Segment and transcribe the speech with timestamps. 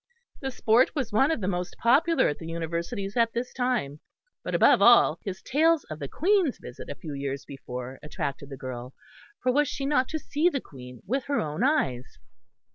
[0.41, 3.99] The sport was one of the most popular at the universities at this time.
[4.43, 8.57] But above all his tales of the Queen's visit a few years before attracted the
[8.57, 8.95] girl,
[9.43, 12.17] for was she not to see the Queen with her own eyes?